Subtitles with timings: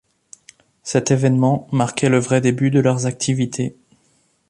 [0.81, 3.75] Cet événement marquait le vrai début de leurs activités.